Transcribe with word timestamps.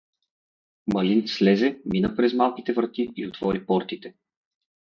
Малин 0.93 1.27
слезе, 1.27 1.79
мина 1.93 2.13
през 2.15 2.33
малките 2.33 2.73
врати 2.73 3.09
и 3.15 3.27
отвори 3.27 3.65
портите. 3.65 4.13